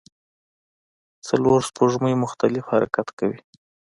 [1.27, 3.39] څلور سپوږمۍ مختلف حرکت کوي.